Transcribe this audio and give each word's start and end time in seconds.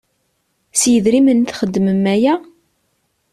S 0.79 0.81
yedrimen 0.91 1.41
i 1.43 1.45
txeddmem 1.49 2.03
aya? 2.13 2.35